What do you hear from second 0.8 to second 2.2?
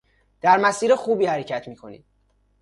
خوبی حرکت می کنید.